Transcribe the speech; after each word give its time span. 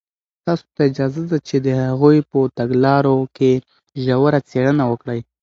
تاسو 0.45 0.65
ته 0.75 0.81
اجازه 0.89 1.21
ده 1.31 1.37
چې 1.47 1.55
د 1.65 1.67
هغوی 1.85 2.17
په 2.31 2.39
تګلارو 2.57 3.15
کې 3.35 3.51
ژوره 4.03 4.39
څېړنه 4.49 4.83
وکړئ. 4.91 5.19